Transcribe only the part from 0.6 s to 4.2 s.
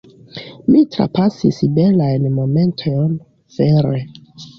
mi trapasis belajn momentojn, vere!